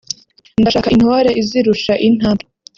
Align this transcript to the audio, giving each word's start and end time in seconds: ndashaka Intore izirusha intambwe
ndashaka 0.61 0.91
Intore 0.95 1.29
izirusha 1.41 1.93
intambwe 2.07 2.45